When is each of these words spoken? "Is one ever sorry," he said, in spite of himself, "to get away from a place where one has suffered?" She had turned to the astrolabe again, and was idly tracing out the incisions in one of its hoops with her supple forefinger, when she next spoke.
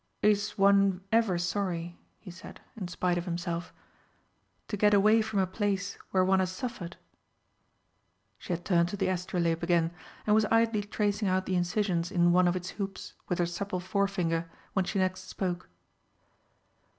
"Is 0.23 0.57
one 0.57 1.01
ever 1.11 1.37
sorry," 1.37 1.95
he 2.17 2.31
said, 2.31 2.59
in 2.75 2.87
spite 2.87 3.19
of 3.19 3.25
himself, 3.25 3.71
"to 4.67 4.75
get 4.75 4.95
away 4.95 5.21
from 5.21 5.37
a 5.37 5.45
place 5.45 5.95
where 6.09 6.25
one 6.25 6.39
has 6.39 6.51
suffered?" 6.51 6.97
She 8.39 8.51
had 8.51 8.65
turned 8.65 8.89
to 8.89 8.97
the 8.97 9.09
astrolabe 9.09 9.61
again, 9.61 9.91
and 10.25 10.33
was 10.33 10.45
idly 10.45 10.81
tracing 10.81 11.27
out 11.27 11.45
the 11.45 11.55
incisions 11.55 12.09
in 12.09 12.31
one 12.31 12.47
of 12.47 12.55
its 12.55 12.71
hoops 12.81 13.13
with 13.29 13.37
her 13.37 13.45
supple 13.45 13.79
forefinger, 13.79 14.49
when 14.73 14.85
she 14.85 14.97
next 14.97 15.27
spoke. 15.29 15.69